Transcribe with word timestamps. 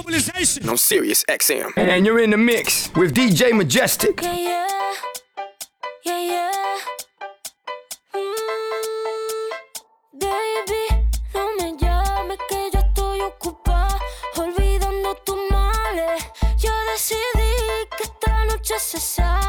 mobilization. 0.00 0.68
I'm 0.68 0.76
Sirius, 0.78 1.24
XM. 1.28 1.72
And 1.76 2.06
you're 2.06 2.20
in 2.20 2.30
the 2.30 2.38
mix 2.38 2.90
with 2.94 3.14
DJ 3.14 3.52
Majestic. 3.52 4.22
Yeah, 4.22 4.34
yeah. 4.34 4.92
Yeah, 6.06 6.20
yeah. 6.32 6.78
Mm, 8.14 9.50
baby, 10.24 10.84
no 11.34 11.42
me 11.56 11.76
llames 11.78 12.38
que 12.48 12.70
yo 12.72 12.80
estoy 12.80 13.20
ocupada. 13.20 13.98
Olvidando 14.36 15.14
tus 15.26 15.36
males. 15.50 16.22
Yo 16.58 16.72
decidí 16.92 17.52
que 17.96 18.04
esta 18.04 18.44
noche 18.46 18.78
se 18.78 18.98
sale. 18.98 19.39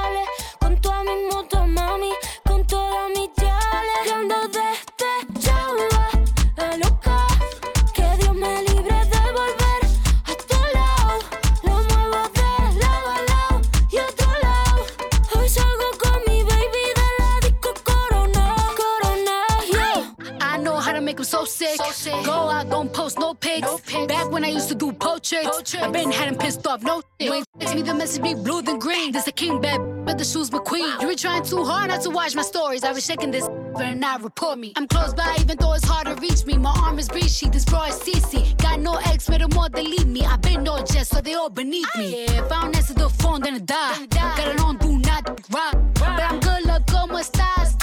when 24.41 24.49
I 24.49 24.53
used 24.53 24.69
to 24.69 24.75
do 24.75 24.91
portraits. 24.91 25.47
portraits. 25.47 25.75
I 25.75 25.89
been 25.91 26.11
had 26.11 26.27
him 26.29 26.37
pissed 26.37 26.65
off, 26.65 26.81
no 26.81 27.01
shit. 27.01 27.27
You 27.27 27.33
ain't 27.33 27.47
text 27.59 27.75
me 27.75 27.83
the 27.83 27.93
message 27.93 28.23
be 28.23 28.33
blue 28.33 28.61
than 28.63 28.79
green. 28.79 29.11
This 29.11 29.27
a 29.27 29.31
king 29.31 29.61
bad, 29.61 29.79
but 30.05 30.17
the 30.17 30.23
shoes 30.23 30.49
McQueen. 30.49 30.99
You 31.01 31.07
were 31.07 31.15
trying 31.15 31.43
too 31.43 31.63
hard 31.63 31.89
not 31.89 32.01
to 32.01 32.09
watch 32.09 32.33
my 32.35 32.41
stories. 32.41 32.83
I 32.83 32.91
was 32.91 33.05
shaking 33.05 33.29
this, 33.31 33.47
better 33.77 33.95
not 33.95 34.23
report 34.23 34.57
me. 34.57 34.73
I'm 34.77 34.87
close 34.87 35.13
by, 35.13 35.37
even 35.39 35.57
though 35.59 35.73
it's 35.73 35.85
hard 35.85 36.07
to 36.07 36.15
reach 36.15 36.45
me. 36.45 36.57
My 36.57 36.73
arm 36.83 36.97
is 36.97 37.07
breezy, 37.07 37.49
this 37.49 37.65
bra 37.65 37.85
is 37.85 37.99
CC. 37.99 38.57
Got 38.57 38.79
no 38.79 38.95
ex, 39.05 39.29
made 39.29 39.41
more 39.53 39.63
all 39.63 39.69
delete 39.69 40.07
me. 40.07 40.25
I 40.25 40.37
been 40.37 40.63
no 40.63 40.83
jest, 40.83 41.11
so 41.11 41.21
they 41.21 41.35
all 41.35 41.49
beneath 41.49 41.95
me. 41.95 42.25
Yeah, 42.25 42.43
if 42.43 42.51
I 42.51 42.61
don't 42.63 42.75
answer 42.75 42.95
the 42.95 43.09
phone, 43.09 43.41
then 43.41 43.55
I 43.55 43.59
die. 43.59 44.05
Got 44.07 44.55
a 44.55 44.63
long 44.63 44.77
do 44.77 44.97
not 44.97 45.23
rock, 45.51 45.75
but 45.93 46.23
I'm 46.29 46.39
good 46.39 46.65
luck, 46.65 46.87
go 46.87 47.05
my 47.05 47.21
size. 47.21 47.75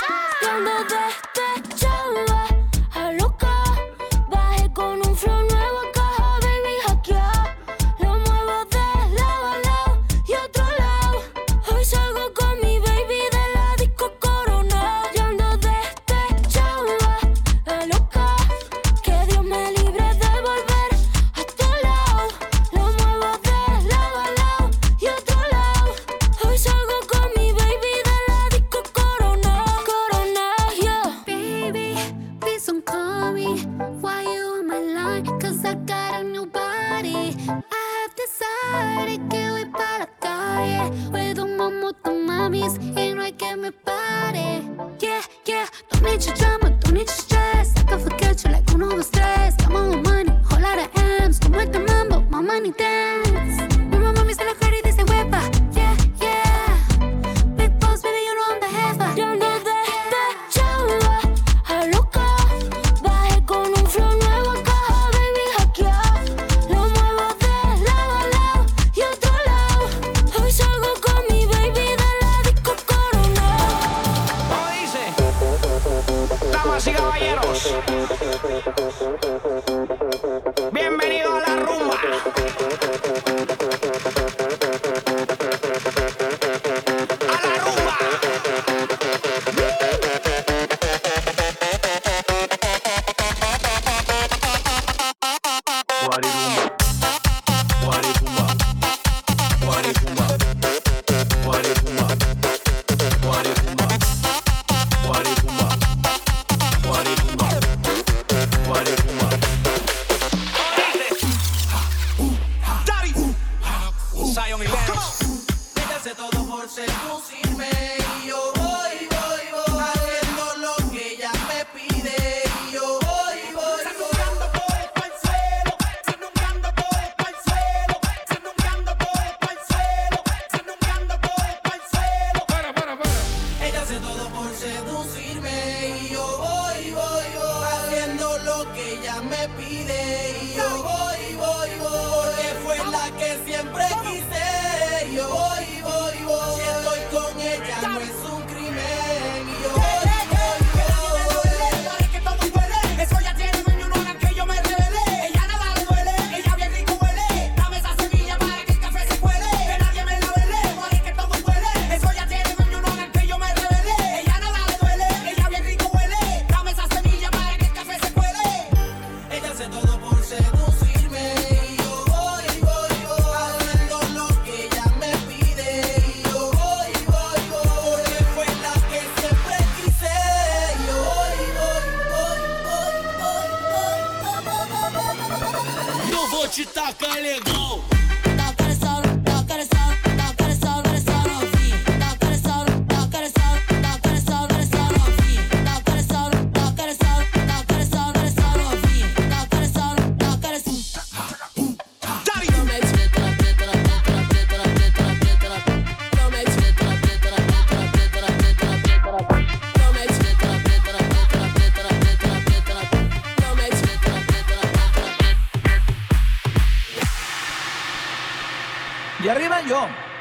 Don't 0.42 0.64
know 0.64 0.97
Don't 45.90 46.02
need 46.02 46.26
your 46.26 46.47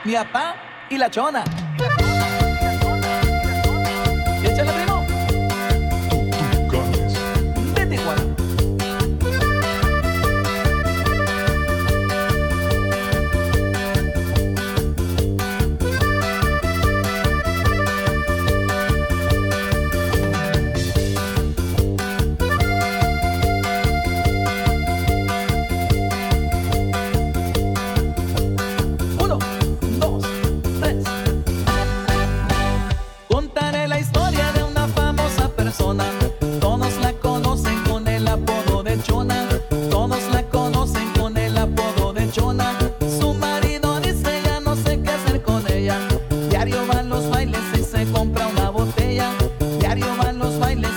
mi 0.07 0.13
papá 0.13 0.55
y 0.89 0.97
la 0.97 1.11
chona. 1.11 1.43
finally 50.59 50.96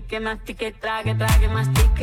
te 0.00 0.18
mortifique, 0.18 0.20
mastique, 0.20 0.80
trague, 0.80 1.16
trague, 1.16 1.50
mastique. 1.52 1.93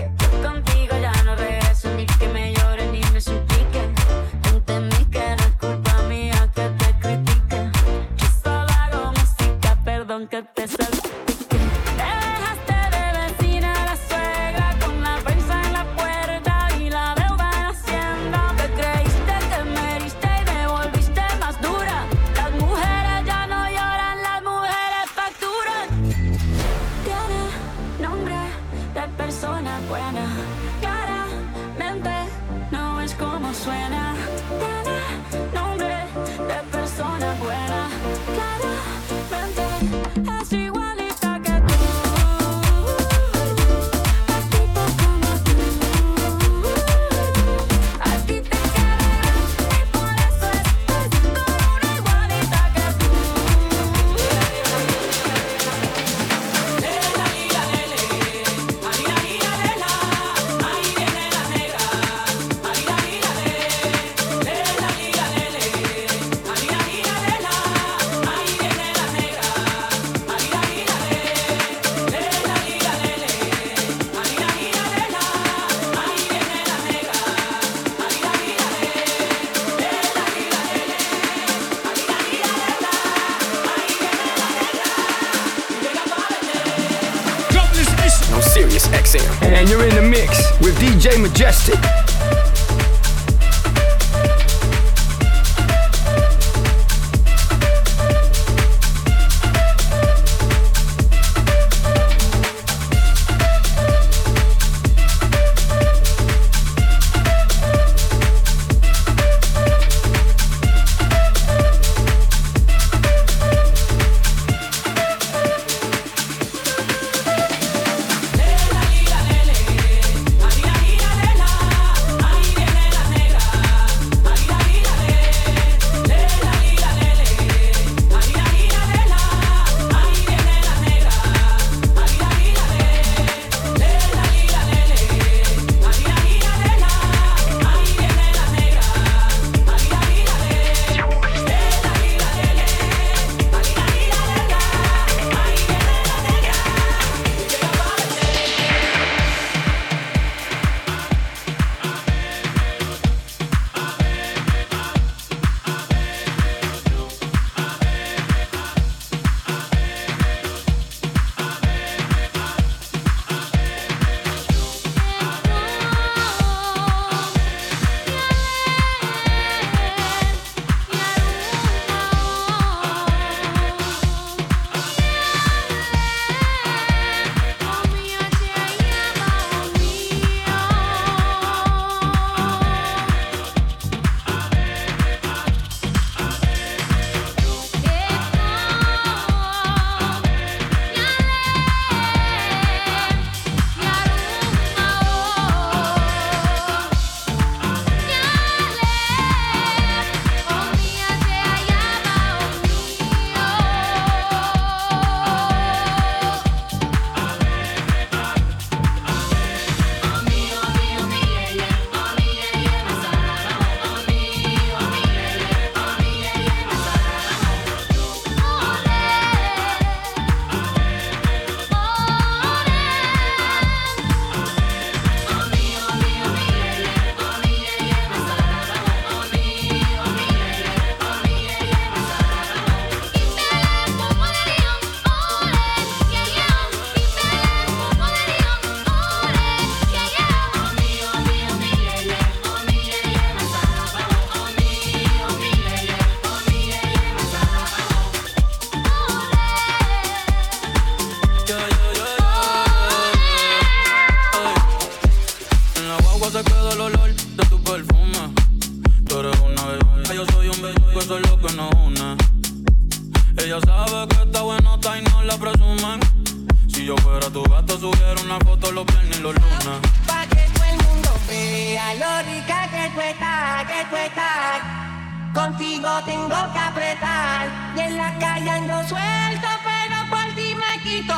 suelto, 279.01 279.48
pero 279.63 279.98
por 280.10 280.36
ti 280.36 280.55
me 280.55 280.81
quito. 280.84 281.15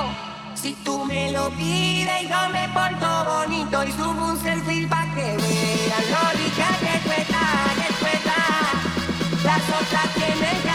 Si 0.55 0.73
tú 0.85 1.05
me 1.05 1.31
lo 1.31 1.49
pides, 1.51 2.21
yo 2.29 2.49
me 2.49 2.67
porto 2.69 3.09
bonito 3.25 3.83
y 3.83 3.91
subo 3.91 4.25
un 4.31 4.37
selfie 4.41 4.87
pa' 4.87 5.07
que 5.13 5.37
veas 5.43 6.05
lo 6.13 6.23
rica 6.39 6.67
que 6.83 6.95
tú 7.03 7.11
estás, 7.21 7.73
que 7.79 7.93
tú 7.99 8.05
estás. 8.17 9.43
Las 9.43 9.63
otras 9.79 10.07
tienen 10.13 10.61
que 10.61 10.72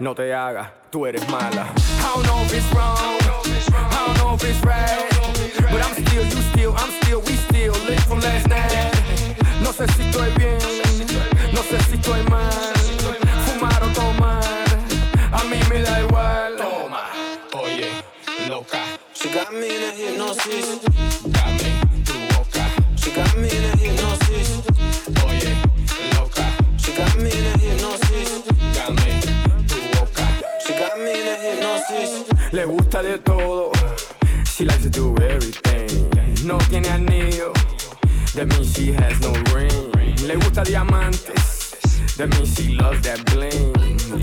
No 0.00 0.14
te 0.14 0.32
hagas, 0.32 0.70
tú 0.88 1.04
eres 1.04 1.28
mala. 1.28 1.66
I 1.76 2.14
don't 2.14 2.26
know 2.26 2.42
if 2.44 2.54
it's 2.54 2.72
wrong. 2.72 2.96
I 2.96 4.06
don't 4.06 4.16
know 4.16 4.34
if 4.34 4.44
it's 4.44 4.58
right. 4.64 5.06
But 5.70 5.82
I'm 5.84 5.92
still, 5.92 6.24
you 6.24 6.42
still, 6.54 6.74
I'm 6.74 6.90
still, 7.02 7.20
we 7.20 7.36
still 7.36 7.74
lit 7.86 8.00
from 8.08 8.20
last 8.20 8.48
night. 8.48 8.94
No 9.62 9.74
sé 9.74 9.86
si 9.92 10.02
estoy 10.02 10.30
bien, 10.38 10.58
no 11.52 11.60
sé 11.62 11.78
si 11.84 11.96
estoy 11.96 12.22
mal. 12.30 12.72
Fumar 13.44 13.82
o 13.82 13.88
tomar, 13.92 14.64
a 15.32 15.44
mí 15.44 15.60
me 15.68 15.82
da 15.82 16.00
igual. 16.00 16.56
Toma, 16.56 17.02
oye, 17.62 17.90
loca, 18.48 18.78
She 19.12 19.28
got 19.28 19.52
me 19.52 19.66
in 19.76 19.82
a 19.82 19.92
hypnosis. 19.92 20.80
dame 21.28 22.04
tu 22.06 22.14
boca. 22.32 22.64
She 22.96 23.10
got 23.10 23.36
me 23.36 23.50
in 23.50 23.64
a 23.64 23.76
No 36.50 36.58
tiene 36.68 36.88
anillo. 36.88 37.52
That 38.34 38.48
means 38.48 38.74
she 38.74 38.90
has 38.90 39.20
no 39.20 39.30
ring. 39.54 39.70
Le 40.26 40.34
gusta 40.34 40.64
diamantes. 40.64 42.16
That 42.16 42.28
means 42.30 42.56
she 42.56 42.74
loves 42.74 43.00
that 43.02 43.24
bling. 43.26 43.72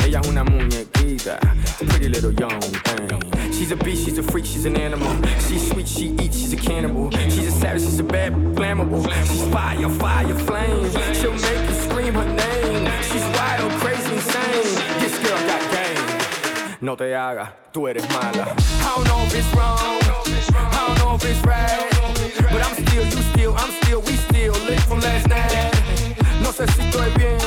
Ella 0.01 0.19
es 0.19 0.27
una 0.27 0.43
muñequita. 0.43 1.39
Pretty 1.87 2.09
little 2.09 2.33
young 2.33 2.59
thing. 2.59 3.53
She's 3.53 3.71
a 3.71 3.77
beast, 3.77 4.03
she's 4.03 4.17
a 4.17 4.23
freak, 4.23 4.43
she's 4.43 4.65
an 4.65 4.75
animal. 4.75 5.07
She's 5.47 5.69
sweet, 5.71 5.87
she 5.87 6.07
eats, 6.19 6.37
she's 6.37 6.51
a 6.51 6.57
cannibal. 6.57 7.11
She's 7.11 7.47
a 7.47 7.51
savage, 7.51 7.83
she's 7.83 7.99
a 7.99 8.03
bad, 8.03 8.33
flammable. 8.57 9.07
She's 9.25 9.47
fire, 9.47 9.87
fire, 9.87 10.35
flame. 10.35 10.91
She'll 11.13 11.31
make 11.31 11.69
you 11.69 11.75
scream 11.75 12.13
her 12.13 12.25
name. 12.25 12.91
She's 13.03 13.23
wild, 13.37 13.71
crazy, 13.79 14.13
insane. 14.13 14.99
This 14.99 15.17
girl 15.23 15.39
got 15.47 15.61
game. 15.71 16.77
No 16.81 16.97
te 16.97 17.05
hagas, 17.13 17.51
tú 17.71 17.87
eres 17.87 18.05
mala. 18.09 18.53
I 18.83 18.93
don't 18.95 19.07
know 19.07 19.23
if 19.23 19.33
it's 19.33 19.47
wrong. 19.55 19.77
I 19.79 20.87
don't 20.87 20.99
know 20.99 21.15
if 21.15 21.23
it's 21.23 21.39
right. 21.47 21.96
But 22.51 22.61
I'm 22.65 22.75
still, 22.85 23.03
you 23.05 23.21
still, 23.33 23.53
I'm 23.57 23.71
still, 23.81 24.01
we 24.01 24.13
still 24.27 24.53
lit 24.67 24.79
from 24.81 24.99
last 25.01 25.27
night. 25.27 25.73
No 26.41 26.51
sé 26.51 26.65
si 26.73 26.81
estoy 26.81 27.11
bien, 27.17 27.37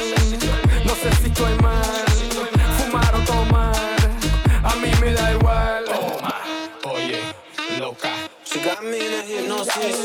no 0.84 0.94
sé 0.94 1.10
si 1.20 1.28
estoy 1.28 1.54
mal. 1.62 2.04
Fumar 2.78 3.14
o 3.14 3.20
tomar, 3.24 3.96
a 4.62 4.74
mí 4.76 4.90
me 5.00 5.12
da 5.14 5.32
igual. 5.32 5.84
Toma, 5.84 6.34
oye, 6.94 7.20
loca, 7.78 8.10
She 8.44 8.60
got 8.60 8.82
me 8.82 8.98
in 9.06 9.12
a 9.14 9.22
hypnosis. 9.22 9.96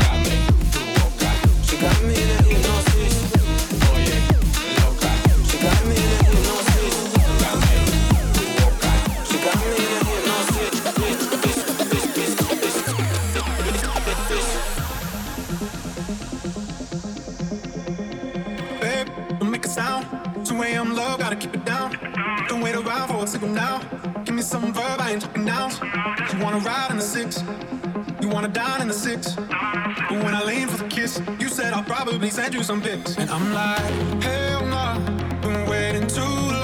dame 0.00 0.36
tu 0.72 0.80
boca. 0.96 1.30
She 1.66 1.76
got 1.78 2.02
me 2.02 2.15
around 22.86 23.08
for 23.08 23.24
a 23.24 23.26
signal 23.26 23.50
now. 23.50 23.80
Give 24.24 24.34
me 24.34 24.42
some 24.42 24.72
verb, 24.72 25.00
I 25.00 25.12
ain't 25.12 25.22
talking 25.22 25.44
nouns. 25.44 25.80
You 25.80 26.38
wanna 26.42 26.58
ride 26.58 26.90
in 26.90 26.96
the 26.96 27.02
six, 27.02 27.42
you 28.20 28.28
wanna 28.28 28.48
dine 28.48 28.80
in 28.80 28.88
the 28.88 28.94
six. 28.94 29.34
But 29.34 30.22
when 30.24 30.34
I 30.34 30.42
lean 30.44 30.68
for 30.68 30.82
the 30.82 30.88
kiss, 30.88 31.20
you 31.40 31.48
said 31.48 31.72
I'll 31.72 31.82
probably 31.82 32.30
send 32.30 32.54
you 32.54 32.62
some 32.62 32.80
pics. 32.80 33.16
And 33.18 33.30
I'm 33.30 33.52
like, 33.52 34.22
hell 34.22 34.66
nah, 34.66 34.98
been 35.40 35.68
waiting 35.68 36.06
too 36.06 36.22
long. 36.22 36.55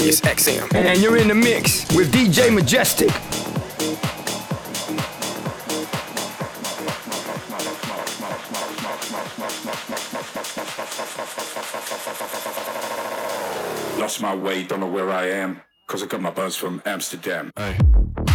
Sirius 0.00 0.20
XM. 0.22 0.74
And 0.74 0.98
you're 1.02 1.18
in 1.18 1.28
the 1.28 1.34
mix 1.34 1.84
with 1.94 2.10
DJ 2.10 2.52
Majestic. 2.52 3.08
Lost 14.00 14.22
my 14.22 14.34
way, 14.34 14.62
don't 14.62 14.80
know 14.80 14.86
where 14.86 15.10
I 15.10 15.26
am. 15.26 15.60
Cause 15.86 16.02
I 16.02 16.06
got 16.06 16.22
my 16.22 16.30
buzz 16.30 16.56
from 16.56 16.80
Amsterdam. 16.86 17.50
my 17.56 18.29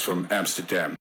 from 0.00 0.26
Amsterdam. 0.30 0.96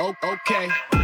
Oh, 0.00 0.14
oh, 0.22 0.32
okay. 0.32 0.97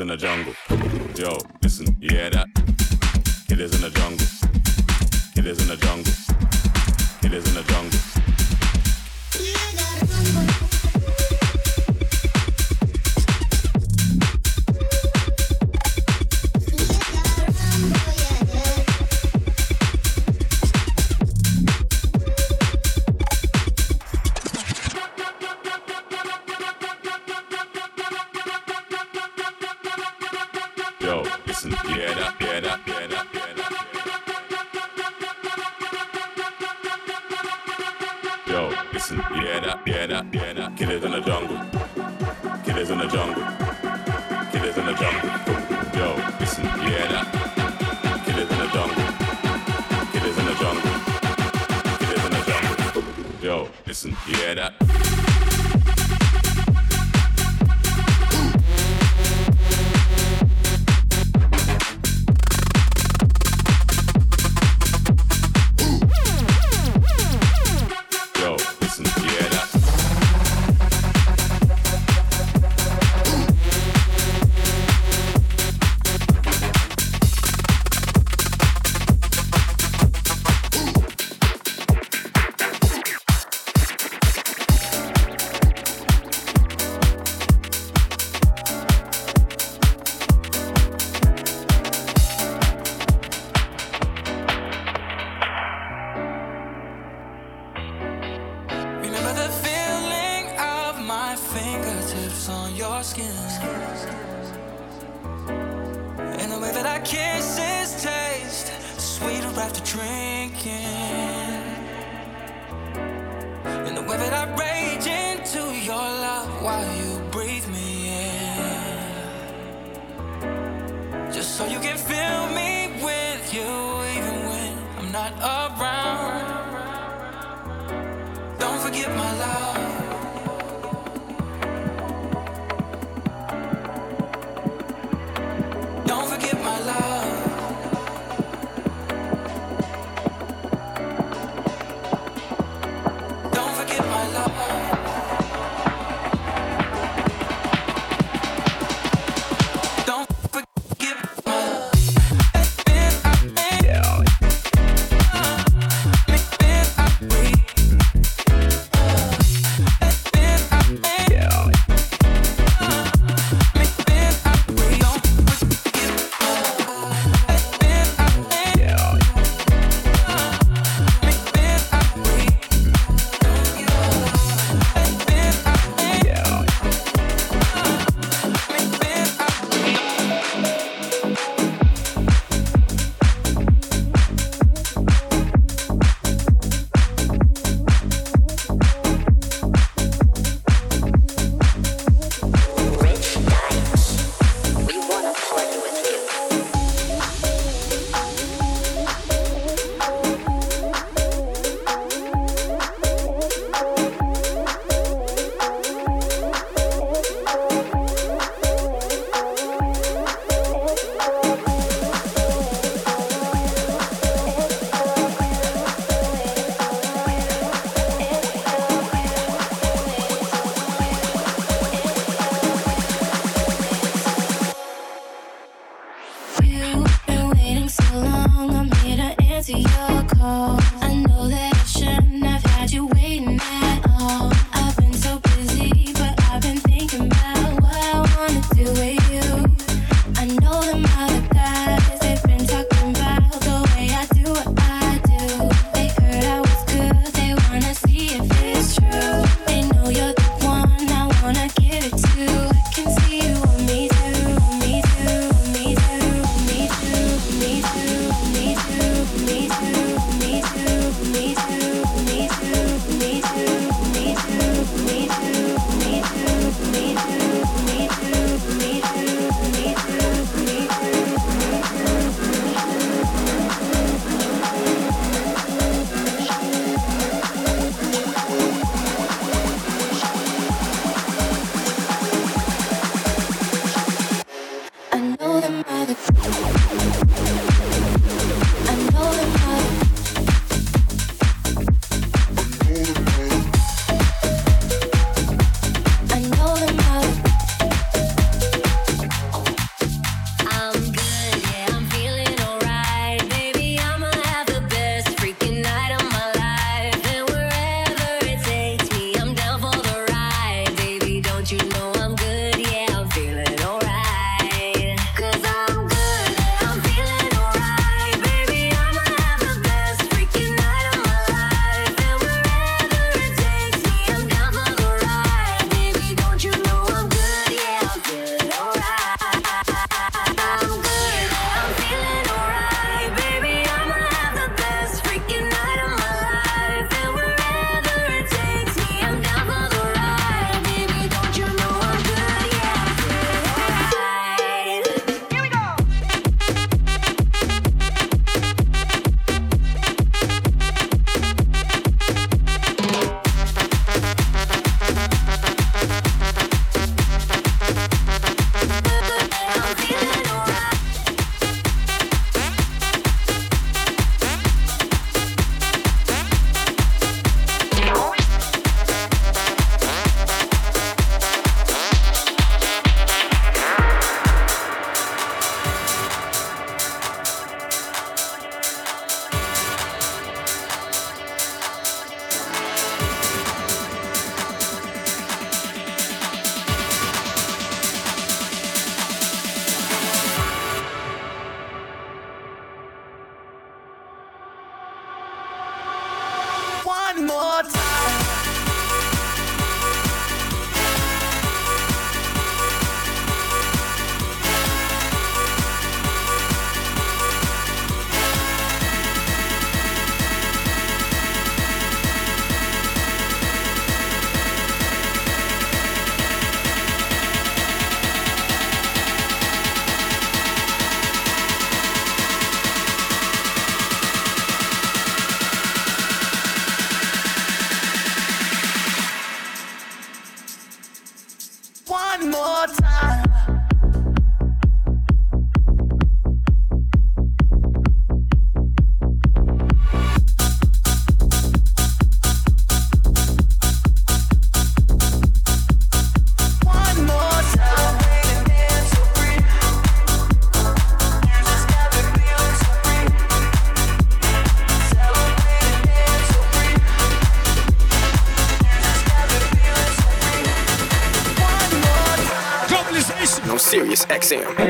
In 0.00 0.08
the 0.08 0.16
jungle. 0.16 0.57
Yo, 31.08 31.22
listen, 31.46 31.70
yeah, 31.70 32.12
that, 32.12 32.34
yeah. 32.38 32.47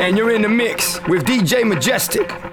and 0.09 0.17
you're 0.17 0.35
in 0.35 0.41
the 0.41 0.49
mix 0.49 1.07
with 1.07 1.23
DJ 1.27 1.69
Majestic. 1.69 2.48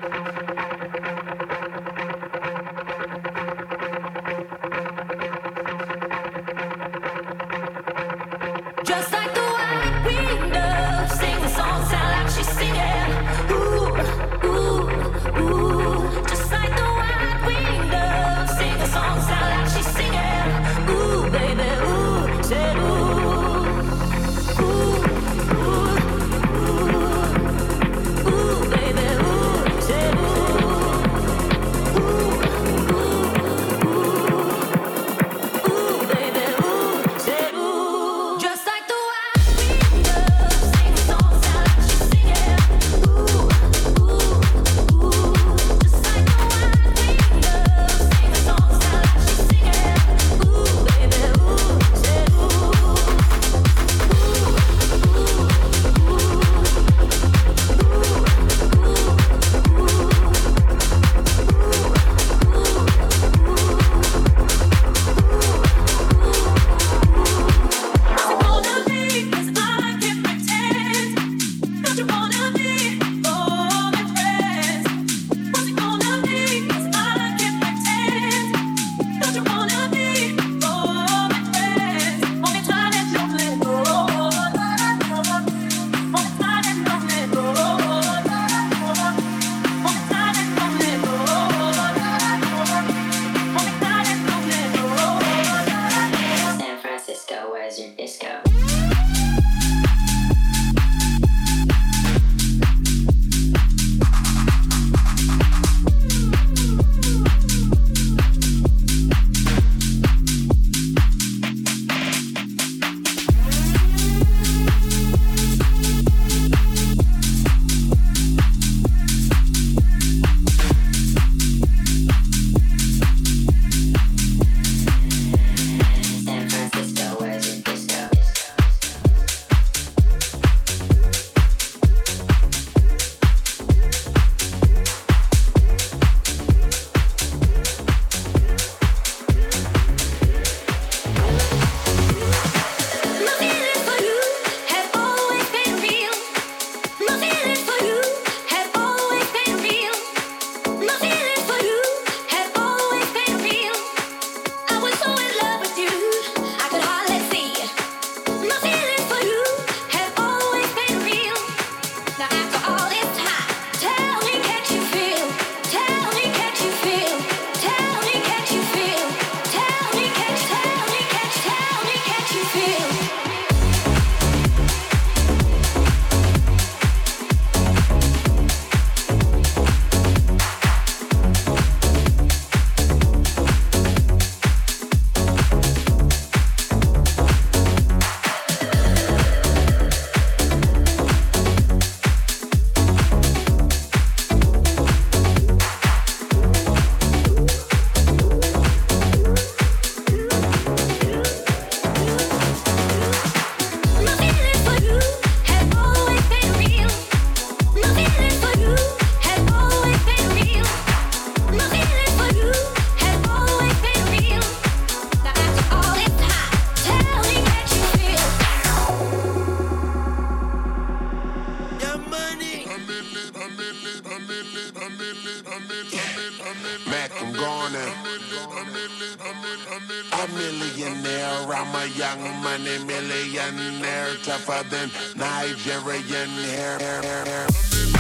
yeah, 236.80 237.02
yeah, 237.02 237.26
yeah. 237.26 237.95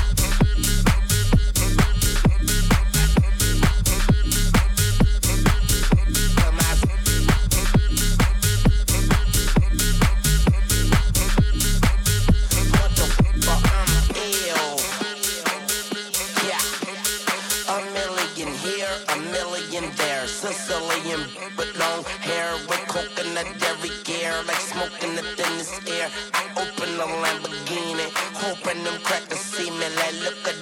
them 28.85 29.01
crackers 29.01 29.39
see 29.39 29.69
me. 29.69 29.87
Like, 29.97 30.17
look 30.23 30.47
at 30.47 30.61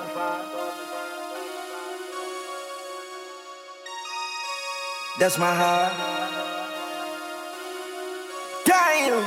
That's 5.21 5.37
my 5.37 5.53
high. 5.53 5.93
Damn. 8.65 9.21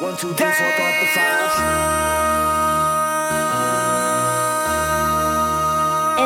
One, 0.00 0.16
two, 0.16 0.32
three, 0.34 0.52
four, 0.52 0.70
throw 0.76 0.86
up 0.86 0.94
the 1.00 1.06
five. 1.16 1.50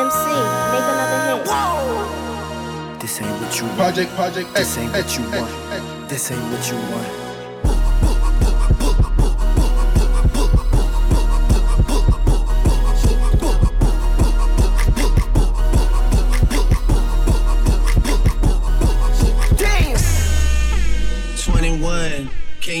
MC, 0.05 0.21
make 0.69 0.85
another 0.85 1.19
hit. 1.33 3.01
This 3.01 3.19
ain't 3.23 3.41
what 3.41 3.57
you 3.59 3.65
want. 3.65 3.77
Project, 3.77 4.11
project, 4.11 4.53
This 4.53 4.77
ain't 4.77 4.91
what 4.93 5.17
you 5.17 5.23
want. 5.31 6.07
This 6.07 6.29
ain't 6.29 6.51
what 6.51 6.69
you 6.69 6.77
want. 6.93 7.26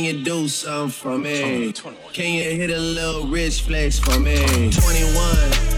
You 0.07 0.23
do 0.23 0.47
something 0.47 0.89
for 0.89 1.17
me? 1.17 1.73
Can 2.13 2.33
you 2.33 2.43
hit 2.43 2.69
a 2.69 2.79
little 2.79 3.27
rich 3.27 3.61
flex 3.61 3.99
for 3.99 4.19
me? 4.19 4.37
21. 4.71 4.71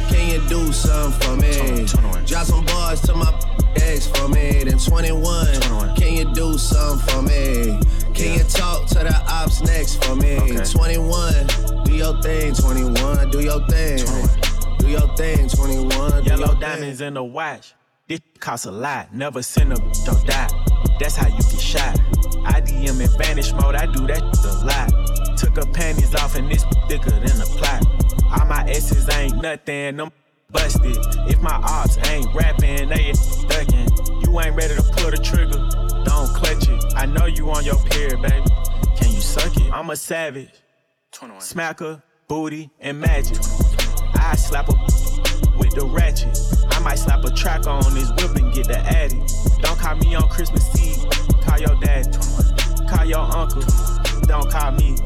Can 0.09 0.29
you 0.29 0.47
do 0.47 0.71
something 0.71 1.19
for 1.21 1.35
me? 1.35 1.85
Drop 2.25 2.45
some 2.45 2.63
bars 2.65 3.01
to 3.01 3.15
my 3.15 3.31
ex 3.77 4.05
for 4.05 4.27
me. 4.27 4.63
Then 4.63 4.77
21. 4.77 5.95
Can 5.95 6.13
you 6.13 6.31
do 6.33 6.57
something 6.59 7.07
for 7.07 7.21
me? 7.23 7.79
Can 8.13 8.37
you 8.37 8.43
talk 8.43 8.87
to 8.89 8.99
the 8.99 9.23
ops 9.27 9.61
next 9.61 10.03
for 10.03 10.15
me? 10.15 10.37
21. 10.63 11.83
Do 11.85 11.93
your 11.93 12.21
thing, 12.21 12.53
21. 12.53 13.31
Do 13.31 13.41
your 13.41 13.65
thing. 13.67 13.97
Do 14.77 14.89
your 14.89 15.15
thing, 15.15 15.49
21. 15.49 16.23
Do 16.23 16.29
Yellow 16.29 16.59
diamonds 16.59 17.01
in 17.01 17.15
the 17.15 17.23
watch. 17.23 17.73
This 18.07 18.21
costs 18.39 18.67
a 18.67 18.71
lot. 18.71 19.13
Never 19.13 19.41
send 19.41 19.73
a 19.73 19.77
don't 20.05 20.27
die. 20.27 20.68
That's 20.99 21.15
how 21.15 21.27
you 21.27 21.37
get 21.37 21.61
shot. 21.61 21.97
I 22.43 22.59
DM 22.59 22.99
in 22.99 23.17
vanish 23.17 23.53
mode. 23.53 23.75
I 23.75 23.85
do 23.85 24.05
that 24.07 24.21
a 24.21 24.65
lot. 24.65 25.37
Took 25.37 25.55
her 25.55 25.71
panties 25.71 26.13
off 26.15 26.35
and 26.35 26.51
it's 26.51 26.65
thicker 26.89 27.11
than 27.11 27.41
a 27.41 27.45
plot. 27.45 27.85
All 28.37 28.45
my 28.45 28.65
S's 28.67 29.07
ain't 29.15 29.41
nothing. 29.41 29.95
Them 29.95 30.11
busted. 30.51 30.97
If 31.29 31.41
my 31.41 31.55
ops 31.55 31.97
ain't 32.09 32.27
rapping, 32.35 32.89
they 32.89 33.13
ducking. 33.47 33.87
You 34.21 34.39
ain't 34.41 34.55
ready 34.55 34.75
to 34.75 34.83
pull 34.83 35.11
the 35.11 35.19
trigger. 35.23 35.59
Don't 36.03 36.27
clutch 36.35 36.67
it. 36.67 36.93
I 36.97 37.05
know 37.05 37.27
you 37.27 37.49
on 37.49 37.63
your 37.63 37.81
period, 37.85 38.21
baby. 38.21 38.45
Can 38.97 39.13
you 39.13 39.21
suck 39.21 39.55
it? 39.55 39.71
I'm 39.71 39.89
a 39.91 39.95
savage. 39.95 40.51
Smacker, 41.13 42.01
booty, 42.27 42.69
and 42.81 42.99
magic. 42.99 43.37
I 44.15 44.35
slap 44.35 44.67
a 44.67 44.73
with 45.69 45.79
the 45.79 45.85
ratchet. 45.85 46.37
I 46.71 46.79
might 46.79 46.99
slap 46.99 47.23
a 47.23 47.31
track 47.31 47.67
on 47.67 47.93
this 47.93 48.09
whip 48.11 48.35
and 48.35 48.53
get 48.53 48.67
the 48.67 48.79
addy. 48.79 49.21
Don't 49.61 49.77
call 49.79 49.95
me 49.95 50.15
on 50.15 50.27
Christmas 50.29 50.65
Eve. 50.79 51.09
Call 51.41 51.59
your 51.59 51.75
dad. 51.75 52.17
Call 52.89 53.05
your 53.05 53.19
uncle. 53.19 53.61
Don't 54.23 54.49
call 54.49 54.71
me. 54.71 54.97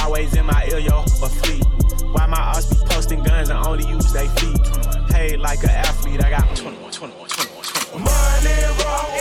Always 0.00 0.34
in 0.34 0.46
my 0.46 0.66
ear, 0.70 0.78
yo, 0.78 1.00
a 1.02 1.28
fleet. 1.28 1.64
Why 2.12 2.26
my 2.26 2.38
ass 2.38 2.72
be 2.72 2.76
posting 2.86 3.22
guns 3.22 3.50
and 3.50 3.66
only 3.66 3.86
use 3.88 4.12
they 4.12 4.28
feet? 4.28 4.60
Paid 5.10 5.40
like 5.40 5.62
an 5.64 5.70
athlete. 5.70 6.22
I 6.22 6.30
got 6.30 6.56
21, 6.56 6.90
21, 6.90 7.28
21, 7.28 7.62
21. 7.62 8.04
Money 8.04 8.62
rolls, 8.84 9.13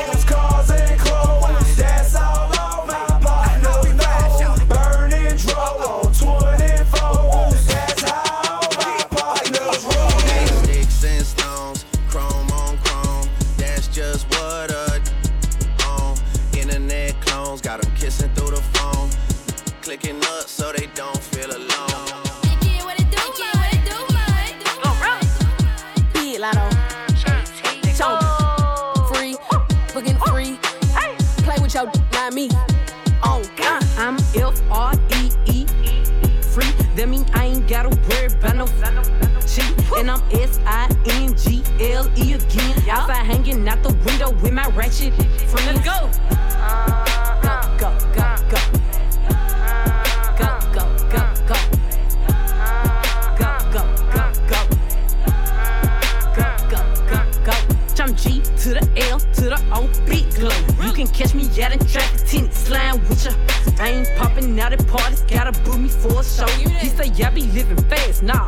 window 44.23 44.41
with 44.41 44.53
my 44.53 44.67
ratchet 44.69 45.13
friends. 45.13 45.65
Let's 45.65 45.79
go. 45.85 46.09
Go, 47.41 47.55
go, 47.77 47.89
go, 48.13 48.35
go. 48.49 48.59
Go, 50.39 50.49
go, 50.73 50.85
go, 51.09 51.23
go. 51.47 51.57
Go, 53.39 53.49
go, 53.71 53.83
go, 54.11 54.23
go. 54.47 54.59
Go, 56.35 56.47
go, 56.69 56.81
go, 57.09 57.19
go. 57.43 57.55
Jump 57.95 58.17
G 58.17 58.23
to 58.41 58.69
the 58.69 58.83
L 59.09 59.19
to 59.19 59.41
the 59.41 59.59
O, 59.71 59.87
big 60.07 60.25
glow. 60.35 60.85
You 60.85 60.93
can 60.93 61.07
catch 61.07 61.33
me 61.33 61.43
at 61.61 61.75
a 61.75 61.77
track, 61.91 62.09
tennis 62.25 62.55
slime 62.55 62.99
with 63.01 63.25
ya. 63.25 63.31
I 63.79 63.89
ain't 63.89 64.09
popping 64.17 64.59
out 64.59 64.73
at 64.73 64.87
parties, 64.87 65.21
gotta 65.21 65.51
book 65.63 65.79
me 65.79 65.89
for 65.89 66.21
a 66.21 66.23
show. 66.23 66.47
He 66.47 66.89
say, 66.89 67.11
yeah, 67.15 67.29
be 67.29 67.41
living 67.41 67.81
fast, 67.85 68.23
nah, 68.23 68.47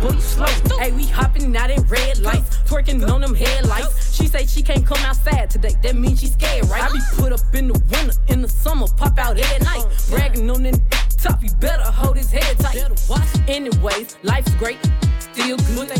boy, 0.00 0.14
you 0.14 0.20
slow. 0.20 0.46
Hey, 0.78 0.92
we 0.92 1.06
hopping 1.06 1.56
out 1.56 1.70
at 1.70 1.88
red 1.88 2.18
lights, 2.18 2.58
twerking 2.68 3.08
on 3.08 3.20
them 3.20 3.34
headlights. 3.34 4.03
She 4.24 4.28
say 4.30 4.46
she 4.46 4.62
can't 4.62 4.86
come 4.86 5.04
outside 5.04 5.50
today, 5.50 5.74
that 5.82 5.96
means 5.96 6.20
she 6.22 6.28
scared, 6.28 6.64
right? 6.70 6.82
I 6.82 6.90
be 6.90 6.98
put 7.14 7.30
up 7.30 7.40
in 7.52 7.68
the 7.68 7.74
winter, 7.74 8.14
in 8.28 8.40
the 8.40 8.48
summer, 8.48 8.86
pop 8.96 9.18
out 9.18 9.38
at 9.38 9.62
night. 9.62 9.84
Bragging 10.08 10.48
on 10.50 10.62
that 10.62 10.80
top, 11.18 11.42
you 11.42 11.50
better 11.60 11.82
hold 11.82 12.16
his 12.16 12.32
head 12.32 12.58
tight. 12.58 12.78
Anyways, 13.48 14.16
life's 14.22 14.54
great, 14.54 14.78
still 15.18 15.58
good. 15.58 15.90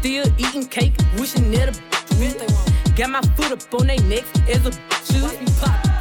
Still 0.00 0.26
eating 0.38 0.66
cake, 0.66 0.94
wishing 1.18 1.52
that 1.52 1.68
a 1.68 2.94
Got 2.96 3.10
my 3.10 3.22
foot 3.36 3.52
up 3.52 3.80
on 3.80 3.86
they 3.86 3.98
necks 3.98 4.28
as 4.48 4.66
a 4.66 4.72
should 5.04 5.97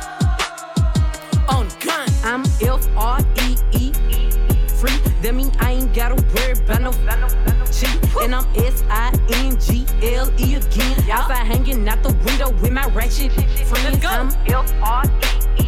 Outside 11.87 11.97
out 11.97 12.03
the 12.03 12.25
window 12.25 12.49
with 12.61 12.71
my 12.71 12.85
ratchet 12.87 13.31
friends. 13.31 14.05
I'm 14.05 14.27
F 14.47 14.73
R 14.81 15.03
E 15.23 15.37
E. 15.57 15.67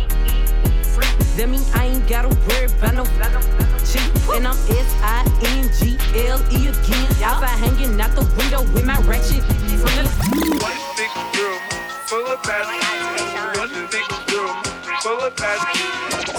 Free, 0.83 1.07
that 1.37 1.47
mean 1.47 1.61
I 1.73 1.85
ain't 1.85 2.07
gotta 2.07 2.27
worry 2.27 2.65
about 2.65 2.93
no 2.93 3.03
cheat. 3.85 4.03
And 4.35 4.47
I'm 4.47 4.57
S 4.67 4.95
I 5.01 5.23
N 5.55 5.69
G 5.79 5.97
L 6.27 6.39
E 6.51 6.67
again. 6.67 7.23
Outside 7.23 7.55
hanging 7.59 7.99
out 8.01 8.11
the 8.15 8.25
window 8.37 8.63
with 8.73 8.85
my 8.85 8.99
ratchet 9.07 9.43
friends. 9.79 10.11
One 10.59 10.79
big 10.97 11.11
room 11.39 11.61
full 12.07 12.27
of 12.27 12.43
bad 12.43 12.67
One 13.57 13.87
big 13.87 14.07
room 14.31 14.55
full 15.01 15.19
of 15.23 15.35
bad 15.35 15.59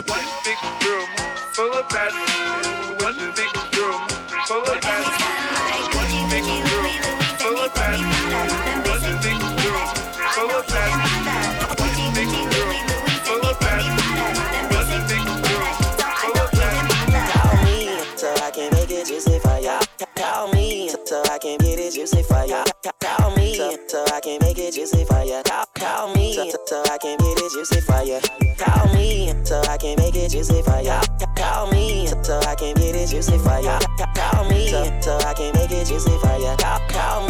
One 0.08 0.26
big 0.44 0.60
room 0.84 1.08
full 1.52 1.72
of 1.72 1.88
bad 1.88 2.12
One 3.00 3.16
big 3.34 3.52
room 3.76 4.00
full 4.46 4.64
of 4.64 4.80
bad 4.80 5.19
for 22.18 22.44
ya. 22.44 22.64
Call 23.00 23.36
me 23.36 23.54
so 23.88 24.04
I 24.12 24.20
can 24.20 24.38
make 24.40 24.58
it 24.58 24.74
juicy 24.74 25.04
for 25.04 25.22
ya. 25.22 25.42
Call, 25.74 26.14
me 26.14 26.34
so, 26.66 26.82
I 26.90 26.98
can 26.98 27.16
get 27.18 27.38
it 27.38 27.52
juicy 27.52 27.80
for 27.80 28.02
ya. 28.02 28.20
Call 28.58 28.94
me 28.94 29.32
so 29.44 29.60
I 29.68 29.76
can 29.78 29.96
make 29.98 30.16
it 30.16 30.30
juicy 30.30 30.62
for 30.62 30.80
ya. 30.80 31.00
Call 31.36 31.70
me 31.70 32.06
so 32.06 32.38
I 32.40 32.54
can 32.54 32.74
get 32.74 32.96
it 32.96 33.08
juicy 33.08 33.38
for 33.38 33.60
ya. 33.60 33.78
Call 34.14 34.48
me 34.50 34.68
so 35.00 35.18
I 35.18 35.34
can 35.34 35.54
make 35.54 35.70
it 35.70 35.86
juicy 35.86 36.16
for 36.18 36.38
ya. 36.38 36.56
Call 36.88 37.28
me 37.28 37.29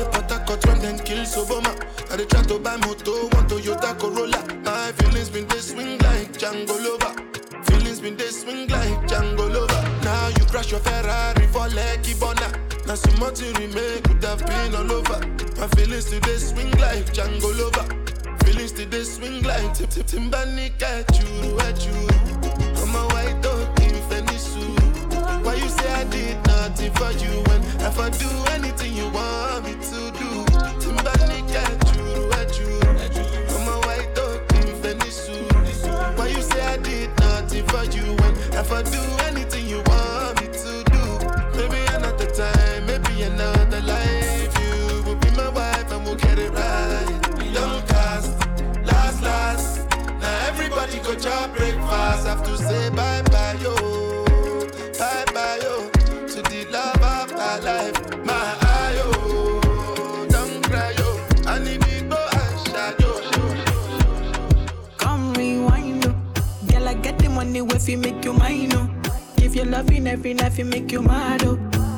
Dey 0.00 0.10
Port 0.10 0.30
Harcourt 0.30 0.66
when 0.66 0.78
them 0.80 0.98
kill 1.00 1.24
Soboma. 1.24 1.72
I 2.10 2.16
dey 2.16 2.24
try 2.24 2.42
to 2.42 2.58
buy 2.58 2.76
moto, 2.78 3.28
one 3.36 3.46
Toyota 3.48 3.98
Corolla. 3.98 4.40
My 4.64 4.92
feelings 4.92 5.28
been 5.30 5.46
they 5.48 5.58
swing 5.58 5.98
like 5.98 6.32
Django 6.32 6.76
Lover. 6.84 7.12
Feelings 7.64 8.00
been 8.00 8.16
they 8.16 8.28
swing 8.30 8.68
like 8.68 8.98
Django 9.08 9.52
Lover. 9.52 9.82
Now 10.04 10.28
you 10.28 10.44
crash 10.46 10.70
your 10.70 10.80
Ferrari 10.80 11.46
for 11.48 11.68
Lucky 11.68 12.14
Bona. 12.14 12.48
Now 12.86 12.94
so 12.94 13.10
much 13.18 13.40
remain 13.42 14.02
could 14.02 14.24
have 14.24 14.44
been 14.46 14.74
all 14.74 14.90
over. 14.92 15.20
My 15.58 15.66
feelings 15.76 16.06
today 16.06 16.36
swing 16.36 16.70
like 16.78 17.06
Django 17.12 17.50
Lover. 17.58 17.86
Feelings 18.44 18.72
today 18.72 19.04
swing 19.04 19.42
like 19.42 19.74
Tip 19.74 19.90
Tip 19.90 20.06
Timbani 20.06 20.70
at 20.82 21.10
you, 21.20 21.58
at 21.60 21.86
say 25.80 25.92
I 25.92 26.04
did 26.04 26.36
nothing 26.46 26.92
for 26.92 27.10
you 27.12 27.32
when 27.48 27.60
if 27.88 27.98
I 27.98 28.10
do 28.10 28.28
anything 28.56 28.92
you 28.94 29.08
want 29.10 29.64
me 29.64 29.72
to 29.72 30.00
do? 30.20 30.30
Timbani 30.82 31.40
at 31.64 31.80
you, 31.96 32.06
at 32.40 32.50
you. 32.58 32.72
I'm 33.54 33.68
a 33.68 33.76
white 33.86 34.14
dog 34.14 34.40
in 34.56 34.68
Fenisu. 34.82 35.36
Why 36.18 36.28
you 36.28 36.42
say 36.42 36.60
I 36.60 36.76
did 36.76 37.10
nothing 37.20 37.66
for 37.66 37.84
you 37.96 38.06
when 38.20 38.34
if 38.60 38.70
I 38.72 38.82
do 38.82 39.02
anything 39.28 39.66
you 39.66 39.82
want 39.86 40.40
me 40.40 40.46
to 40.64 40.72
do? 40.94 41.04
Maybe 41.58 41.80
another 41.96 42.30
time, 42.40 42.86
maybe 42.86 43.22
another 43.22 43.80
life. 43.82 44.52
You 44.60 45.02
will 45.04 45.16
be 45.16 45.30
my 45.32 45.48
wife 45.48 45.90
and 45.92 46.04
we'll 46.04 46.16
get 46.16 46.38
it 46.38 46.50
right. 46.52 47.20
Don't 47.54 47.86
cast, 47.88 48.30
last, 48.84 49.22
last. 49.22 49.88
Now 50.20 50.46
everybody 50.48 50.98
go 51.00 51.14
chop 51.14 51.56
breakfast. 51.56 52.26
Have 52.26 52.42
to 52.44 52.56
say 52.58 52.90
bye 52.90 53.22
bye, 53.30 53.56
yo. 53.62 53.89
You 67.90 67.98
make 67.98 68.24
you 68.24 68.32
mine, 68.32 68.72
oh. 68.72 68.88
Give 69.36 69.56
you 69.56 69.64
love 69.64 69.90
in 69.90 70.06
every 70.06 70.32
night, 70.32 70.56
you 70.56 70.64
make 70.64 70.92
you 70.92 71.02
mad, 71.02 71.42
oh. 71.44 71.56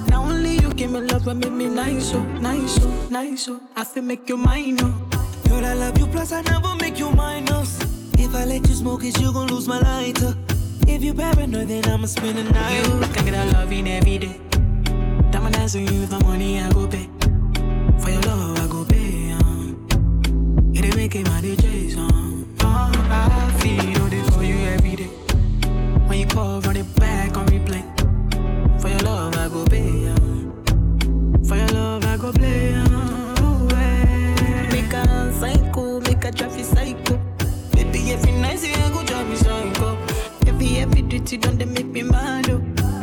Now 0.08 0.22
only 0.24 0.54
you 0.54 0.72
give 0.72 0.90
me 0.90 1.00
love 1.00 1.28
and 1.28 1.40
make 1.40 1.52
me 1.52 1.66
nice, 1.68 2.14
oh, 2.14 2.22
nice, 2.40 2.78
oh, 2.80 3.08
nice, 3.10 3.48
oh. 3.48 3.60
I 3.76 3.84
feel 3.84 4.02
make 4.02 4.26
you 4.28 4.38
mine, 4.38 4.78
oh. 4.80 5.08
Girl, 5.48 5.66
I 5.66 5.74
love 5.74 5.98
you, 5.98 6.06
plus 6.06 6.32
I 6.32 6.40
never 6.42 6.74
make 6.76 6.98
you 6.98 7.10
minus. 7.10 7.78
If 8.18 8.34
I 8.34 8.46
let 8.46 8.66
you 8.68 8.74
smoke 8.74 9.04
it, 9.04 9.20
you 9.20 9.32
gon' 9.34 9.48
lose 9.48 9.68
my 9.68 9.80
lighter. 9.80 10.34
If 10.88 11.02
you 11.02 11.12
paranoid, 11.12 11.68
then 11.68 11.84
I'ma 11.84 12.06
spend 12.06 12.38
the 12.38 12.44
night. 12.44 12.86
You 12.86 13.06
can 13.12 13.24
get 13.26 13.34
a 13.34 13.52
loving 13.52 13.86
every 13.86 14.16
day. 14.18 14.40
Diamond 15.30 15.54
dance 15.54 15.74
with 15.74 15.92
you, 15.92 16.06
the 16.06 16.18
money 16.20 16.58
I 16.60 16.70
go 16.72 16.86
pay. 16.88 17.08
For 17.98 18.10
your 18.10 18.22
love, 18.22 18.58
I 18.60 18.66
go 18.66 18.84
pay, 18.86 19.32
um. 19.32 20.72
It 20.74 20.86
ain't 20.86 20.96
making 20.96 21.24
my 21.24 21.40
DJs, 21.42 21.98
um. 21.98 22.41
When 26.22 26.30
call, 26.30 26.60
run 26.60 26.76
it 26.76 26.94
back 27.00 27.36
on 27.36 27.46
replay. 27.46 27.82
For 28.80 28.86
your 28.86 29.00
love, 29.00 29.34
I 29.34 29.48
go 29.48 29.64
pay, 29.64 30.06
um. 30.06 31.42
For 31.44 31.56
your 31.56 31.66
love, 31.70 32.04
I 32.04 32.16
go 32.16 32.30
play. 32.30 32.74
Oh, 32.76 33.68
eh. 33.72 34.70
Make 34.70 34.92
a 34.92 35.32
psycho, 35.32 35.98
make 36.02 36.24
a 36.24 36.30
traffic 36.30 36.64
psycho. 36.64 37.18
Baby, 37.72 38.12
every 38.12 38.30
night, 38.34 38.60
I 38.62 38.90
go 38.94 39.04
drive 39.04 39.28
me 39.28 39.34
psycho. 39.34 39.98
Every, 40.46 40.76
every 40.76 41.02
duty 41.02 41.38
done, 41.38 41.58
they 41.58 41.64
make 41.64 41.86
me 41.86 42.04
mad, 42.04 42.48
oh. 42.50 42.58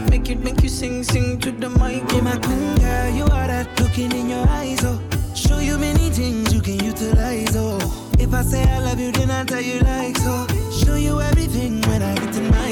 Make 0.10 0.30
it, 0.30 0.40
make 0.40 0.64
you 0.64 0.70
sing, 0.70 1.04
sing 1.04 1.40
to 1.42 1.52
the 1.52 1.70
mic. 1.72 2.10
Yeah, 2.14 2.22
my 2.22 2.38
queen 2.38 2.78
girl, 2.78 3.10
you 3.10 3.24
are 3.26 3.48
that 3.48 3.68
looking 3.82 4.14
in 4.14 4.30
your 4.30 4.48
eyes, 4.48 4.80
oh. 4.86 4.98
Show 5.36 5.60
you 5.60 5.78
many 5.78 6.10
things 6.10 6.54
you 6.54 6.62
can 6.62 6.82
utilize, 6.82 7.54
oh. 7.58 7.80
If 8.18 8.34
I 8.34 8.44
say 8.44 8.64
I 8.64 8.80
love 8.80 9.00
you, 9.00 9.12
then 9.12 9.30
I 9.30 9.44
tell 9.44 9.62
you 9.62 9.82
like 9.82 10.16
so. 10.18 10.48
Show 10.72 10.96
you 10.96 11.20
everything 11.20 11.82
when 11.82 12.02
I 12.02 12.16
get 12.16 12.36
in 12.38 12.50
my 12.50 12.72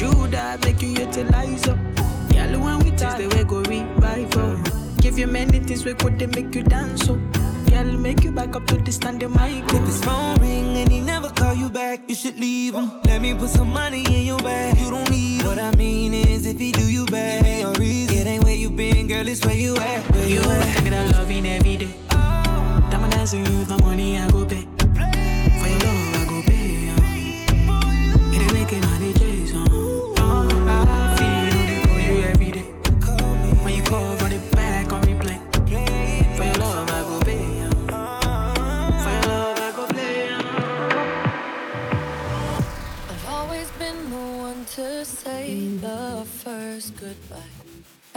True 0.00 0.26
that 0.28 0.64
make 0.64 0.80
you 0.80 0.88
utilize 0.96 1.68
up. 1.68 1.76
Girl, 2.32 2.52
when 2.64 2.78
we 2.78 2.90
taste 2.92 3.18
the 3.18 3.28
way 3.36 3.44
go 3.44 3.60
revive 3.60 4.34
oh. 4.38 4.56
Give 5.02 5.18
you 5.18 5.26
many 5.26 5.58
things 5.60 5.84
we 5.84 5.92
could 5.92 6.18
they 6.18 6.26
make 6.26 6.54
you 6.54 6.62
dance 6.62 7.06
oh. 7.10 7.16
Girl, 7.68 7.84
make 7.98 8.24
you 8.24 8.32
back 8.32 8.56
up 8.56 8.66
to 8.68 8.76
the 8.76 8.92
standing 8.92 9.30
mic. 9.32 9.62
If 9.74 9.84
his 9.84 10.02
phone 10.02 10.36
ring 10.40 10.74
and 10.78 10.90
he 10.90 11.00
never 11.00 11.28
call 11.28 11.52
you 11.54 11.68
back, 11.68 12.08
you 12.08 12.14
should 12.14 12.38
leave 12.40 12.74
him. 12.74 12.90
Let 13.04 13.20
me 13.20 13.34
put 13.34 13.50
some 13.50 13.68
money 13.74 14.02
in 14.06 14.24
your 14.26 14.38
bag. 14.38 14.78
You 14.78 14.90
don't 14.90 15.10
need 15.10 15.42
him. 15.42 15.46
What 15.48 15.58
I 15.58 15.70
mean 15.76 16.14
is, 16.14 16.46
if 16.46 16.58
he 16.58 16.72
do 16.72 16.90
you 16.90 17.04
bad, 17.06 17.44
give 17.44 17.52
me 17.52 17.62
a 17.62 17.72
reason. 17.78 18.16
It 18.16 18.26
ain't 18.26 18.44
where 18.44 18.54
you 18.56 18.70
been, 18.70 19.06
girl, 19.06 19.28
it's 19.28 19.44
where 19.44 19.54
you 19.54 19.76
at. 19.76 20.10
Where 20.14 20.26
You 20.26 20.36
you 20.36 20.50
at? 20.50 20.82
get 20.84 20.92
a 20.94 21.12
loving 21.18 21.46
every 21.46 21.76
day. 21.76 21.94
Oh. 22.12 22.88
Diamond 22.90 23.12
dance 23.12 23.32
with 23.34 23.46
you, 23.50 23.64
the 23.64 23.76
money 23.84 24.18
I 24.18 24.30
go 24.30 24.46
pay. 24.46 24.66